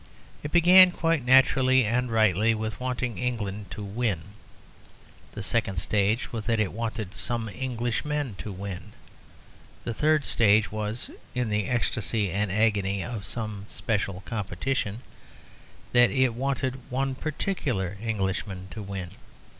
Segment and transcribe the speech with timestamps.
[0.41, 4.23] It began, quite naturally and rightly, with wanting England to win.
[5.33, 8.93] The second stage was that it wanted some Englishmen to win.
[9.83, 15.01] The third stage was (in the ecstasy and agony of some special competition)
[15.93, 19.11] that it wanted one particular Englishman to win.